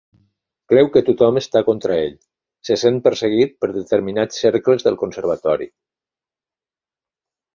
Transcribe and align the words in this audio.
Creu 0.71 0.87
que 0.93 1.01
tothom 1.09 1.35
està 1.41 1.61
contra 1.67 1.97
ell, 2.05 2.15
se 2.69 2.77
sent 2.85 2.97
perseguit 3.09 3.53
per 3.65 3.69
determinats 3.75 4.41
cercles 4.45 4.87
del 4.89 4.97
Conservatori. 5.05 5.71